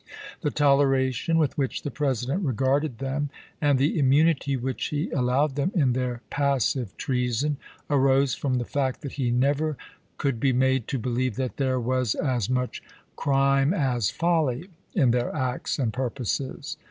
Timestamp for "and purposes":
15.77-16.77